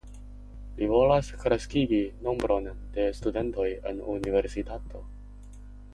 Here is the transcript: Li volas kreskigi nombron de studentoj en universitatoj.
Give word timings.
Li 0.77 0.85
volas 0.91 1.29
kreskigi 1.43 1.99
nombron 2.29 2.71
de 2.97 3.07
studentoj 3.19 3.69
en 3.93 4.03
universitatoj. 4.15 5.07